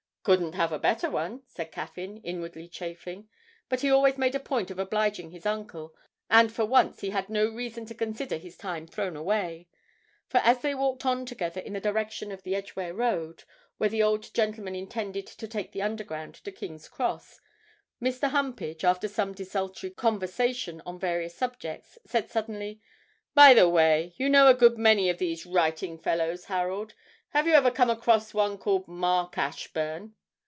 'Couldn't 0.23 0.53
have 0.53 0.71
a 0.71 0.77
better 0.77 1.09
one,' 1.09 1.41
said 1.47 1.71
Caffyn, 1.71 2.17
inwardly 2.23 2.67
chafing; 2.67 3.27
but 3.69 3.79
he 3.81 3.89
always 3.89 4.19
made 4.19 4.35
a 4.35 4.39
point 4.39 4.69
of 4.69 4.77
obliging 4.77 5.31
his 5.31 5.47
uncle, 5.47 5.95
and 6.29 6.53
for 6.53 6.63
once 6.63 7.01
he 7.01 7.09
had 7.09 7.27
no 7.27 7.49
reason 7.49 7.87
to 7.87 7.95
consider 7.95 8.37
his 8.37 8.55
time 8.55 8.85
thrown 8.85 9.15
away. 9.15 9.67
For, 10.27 10.37
as 10.43 10.61
they 10.61 10.75
walked 10.75 11.07
on 11.07 11.25
together 11.25 11.59
in 11.59 11.73
the 11.73 11.79
direction 11.81 12.31
of 12.31 12.43
the 12.43 12.53
Edgware 12.53 12.93
Road, 12.93 13.45
where 13.77 13.89
the 13.89 14.03
old 14.03 14.31
gentleman 14.35 14.75
intended 14.75 15.25
to 15.25 15.47
take 15.47 15.71
the 15.71 15.81
Underground 15.81 16.35
to 16.35 16.51
King's 16.51 16.87
Cross, 16.87 17.41
Mr. 17.99 18.29
Humpage, 18.29 18.83
after 18.83 19.07
some 19.07 19.33
desultory 19.33 19.89
conversation 19.89 20.83
on 20.85 20.99
various 20.99 21.33
subjects, 21.35 21.97
said 22.05 22.29
suddenly, 22.29 22.79
'By 23.33 23.55
the 23.55 23.67
way, 23.67 24.13
you 24.17 24.29
know 24.29 24.45
a 24.47 24.53
good 24.53 24.77
many 24.77 25.09
of 25.09 25.17
these 25.17 25.47
writing 25.47 25.97
fellows, 25.97 26.45
Harold 26.45 26.93
have 27.33 27.47
you 27.47 27.53
ever 27.53 27.71
come 27.71 27.89
across 27.89 28.33
one 28.33 28.57
called 28.57 28.85
Mark 28.89 29.37
Ashburn?' 29.37 30.13